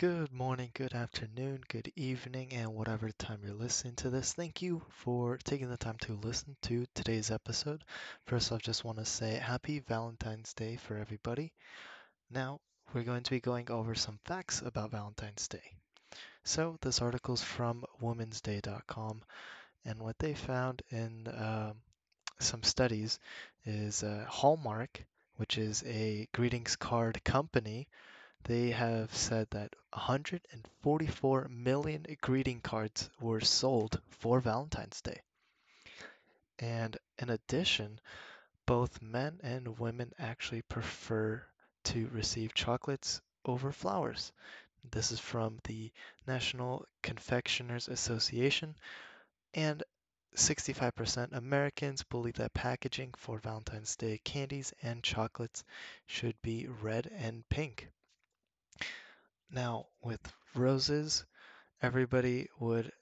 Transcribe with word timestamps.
Good 0.00 0.32
morning, 0.32 0.70
good 0.72 0.94
afternoon, 0.94 1.60
good 1.68 1.92
evening, 1.94 2.54
and 2.54 2.72
whatever 2.72 3.10
time 3.10 3.40
you're 3.44 3.52
listening 3.52 3.96
to 3.96 4.08
this. 4.08 4.32
Thank 4.32 4.62
you 4.62 4.80
for 4.88 5.36
taking 5.44 5.68
the 5.68 5.76
time 5.76 5.98
to 6.00 6.14
listen 6.14 6.56
to 6.62 6.86
today's 6.94 7.30
episode. 7.30 7.84
First 8.24 8.50
off, 8.50 8.62
just 8.62 8.82
want 8.82 8.96
to 8.96 9.04
say 9.04 9.34
happy 9.34 9.80
Valentine's 9.80 10.54
Day 10.54 10.76
for 10.76 10.96
everybody. 10.96 11.52
Now, 12.30 12.60
we're 12.94 13.02
going 13.02 13.24
to 13.24 13.30
be 13.30 13.40
going 13.40 13.70
over 13.70 13.94
some 13.94 14.18
facts 14.24 14.62
about 14.64 14.90
Valentine's 14.90 15.46
Day. 15.48 15.74
So, 16.44 16.78
this 16.80 17.02
article 17.02 17.34
is 17.34 17.42
from 17.42 17.84
womensday.com, 18.02 19.20
and 19.84 19.98
what 20.00 20.18
they 20.18 20.32
found 20.32 20.80
in 20.88 21.28
um, 21.28 21.74
some 22.38 22.62
studies 22.62 23.18
is 23.66 24.02
uh, 24.02 24.24
Hallmark, 24.30 25.04
which 25.36 25.58
is 25.58 25.84
a 25.84 26.26
greetings 26.32 26.74
card 26.74 27.22
company 27.22 27.86
they 28.44 28.70
have 28.70 29.14
said 29.14 29.48
that 29.50 29.74
144 29.92 31.48
million 31.48 32.06
greeting 32.20 32.60
cards 32.60 33.10
were 33.20 33.40
sold 33.40 34.00
for 34.08 34.40
Valentine's 34.40 35.00
Day. 35.00 35.20
And 36.58 36.96
in 37.18 37.30
addition, 37.30 38.00
both 38.66 39.02
men 39.02 39.40
and 39.42 39.78
women 39.78 40.12
actually 40.18 40.62
prefer 40.62 41.42
to 41.84 42.08
receive 42.08 42.54
chocolates 42.54 43.20
over 43.44 43.72
flowers. 43.72 44.32
This 44.90 45.12
is 45.12 45.20
from 45.20 45.58
the 45.64 45.92
National 46.26 46.86
Confectioners 47.02 47.88
Association, 47.88 48.76
and 49.54 49.82
65% 50.36 51.32
Americans 51.32 52.02
believe 52.04 52.34
that 52.34 52.54
packaging 52.54 53.12
for 53.16 53.38
Valentine's 53.38 53.96
Day 53.96 54.18
candies 54.24 54.72
and 54.82 55.02
chocolates 55.02 55.64
should 56.06 56.40
be 56.42 56.66
red 56.68 57.06
and 57.08 57.48
pink. 57.48 57.90
Now, 59.52 59.88
with 60.00 60.20
roses, 60.54 61.24
everybody 61.82 62.48
would 62.60 62.92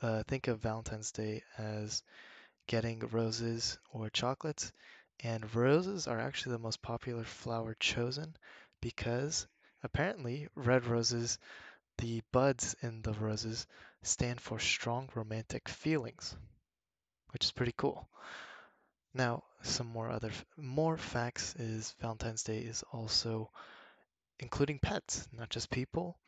uh, 0.00 0.22
think 0.22 0.48
of 0.48 0.60
Valentine's 0.60 1.12
Day 1.12 1.42
as 1.58 2.02
getting 2.66 3.00
roses 3.00 3.78
or 3.92 4.08
chocolates, 4.08 4.72
and 5.20 5.54
roses 5.54 6.06
are 6.08 6.18
actually 6.18 6.52
the 6.52 6.60
most 6.60 6.80
popular 6.80 7.24
flower 7.24 7.74
chosen 7.74 8.34
because 8.80 9.46
apparently 9.82 10.48
red 10.54 10.86
roses, 10.86 11.38
the 11.98 12.22
buds 12.32 12.74
in 12.80 13.02
the 13.02 13.12
roses, 13.12 13.66
stand 14.02 14.40
for 14.40 14.58
strong 14.58 15.10
romantic 15.14 15.68
feelings, 15.68 16.34
which 17.32 17.44
is 17.44 17.52
pretty 17.52 17.74
cool. 17.76 18.08
Now, 19.12 19.44
some 19.60 19.88
more 19.88 20.08
other 20.08 20.32
more 20.56 20.96
facts 20.96 21.54
is 21.56 21.94
Valentine's 22.00 22.42
Day 22.42 22.60
is 22.60 22.82
also 22.90 23.50
including 24.44 24.78
pets, 24.78 25.26
not 25.32 25.48
just 25.48 25.70
people. 25.70 26.18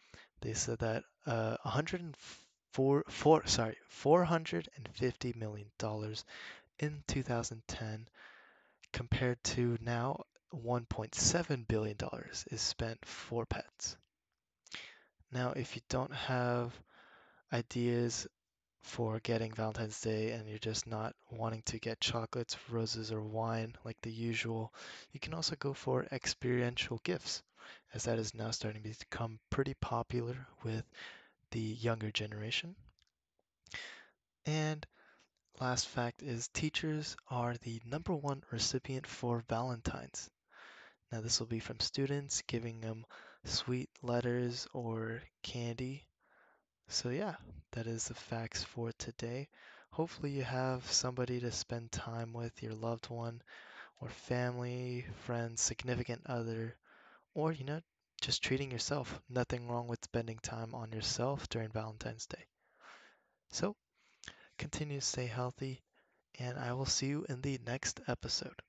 They 0.40 0.54
said 0.54 0.78
that 0.78 1.04
uh, 1.26 1.58
104, 1.64 3.04
four, 3.08 3.46
sorry, 3.46 3.76
450 3.88 5.34
million 5.36 5.66
dollars 5.78 6.24
in 6.78 7.02
2010 7.08 8.08
compared 8.90 9.44
to 9.44 9.76
now 9.82 10.24
1.7 10.54 11.68
billion 11.68 11.96
dollars 11.98 12.46
is 12.50 12.62
spent 12.62 13.04
for 13.04 13.44
pets. 13.44 13.98
Now, 15.30 15.50
if 15.50 15.76
you 15.76 15.82
don't 15.90 16.14
have 16.14 16.72
ideas 17.52 18.26
for 18.80 19.20
getting 19.20 19.52
Valentine's 19.52 20.00
Day 20.00 20.30
and 20.30 20.48
you're 20.48 20.58
just 20.58 20.86
not 20.86 21.14
wanting 21.30 21.62
to 21.66 21.78
get 21.78 22.00
chocolates, 22.00 22.56
roses, 22.70 23.12
or 23.12 23.20
wine 23.20 23.74
like 23.84 24.00
the 24.00 24.10
usual, 24.12 24.72
you 25.12 25.20
can 25.20 25.34
also 25.34 25.54
go 25.56 25.74
for 25.74 26.06
experiential 26.10 26.98
gifts 27.04 27.42
as 27.94 28.04
that 28.04 28.18
is 28.18 28.34
now 28.34 28.50
starting 28.50 28.82
to 28.82 28.88
become 28.88 29.38
pretty 29.50 29.74
popular 29.74 30.46
with 30.62 30.84
the 31.50 31.60
younger 31.60 32.10
generation. 32.10 32.74
And 34.44 34.86
last 35.60 35.88
fact 35.88 36.22
is 36.22 36.48
teachers 36.48 37.16
are 37.30 37.56
the 37.62 37.80
number 37.84 38.14
one 38.14 38.42
recipient 38.50 39.06
for 39.06 39.44
Valentine's. 39.48 40.30
Now, 41.10 41.20
this 41.20 41.38
will 41.38 41.46
be 41.46 41.60
from 41.60 41.80
students 41.80 42.42
giving 42.42 42.80
them 42.80 43.06
sweet 43.44 43.88
letters 44.02 44.66
or 44.72 45.22
candy. 45.42 46.06
So, 46.88 47.10
yeah, 47.10 47.36
that 47.72 47.86
is 47.86 48.08
the 48.08 48.14
facts 48.14 48.62
for 48.64 48.92
today. 48.98 49.48
Hopefully, 49.90 50.30
you 50.30 50.42
have 50.42 50.90
somebody 50.90 51.40
to 51.40 51.50
spend 51.52 51.90
time 51.92 52.32
with, 52.32 52.62
your 52.62 52.74
loved 52.74 53.08
one, 53.08 53.40
or 54.00 54.08
family, 54.08 55.06
friends, 55.24 55.60
significant 55.60 56.22
other, 56.26 56.76
or, 57.36 57.52
you 57.52 57.64
know, 57.64 57.80
just 58.22 58.42
treating 58.42 58.70
yourself. 58.70 59.20
Nothing 59.28 59.68
wrong 59.68 59.86
with 59.86 60.02
spending 60.02 60.38
time 60.42 60.74
on 60.74 60.90
yourself 60.90 61.46
during 61.50 61.68
Valentine's 61.68 62.26
Day. 62.26 62.46
So, 63.50 63.76
continue 64.58 65.00
to 65.00 65.06
stay 65.06 65.26
healthy, 65.26 65.82
and 66.38 66.58
I 66.58 66.72
will 66.72 66.86
see 66.86 67.08
you 67.08 67.26
in 67.28 67.42
the 67.42 67.60
next 67.66 68.00
episode. 68.08 68.62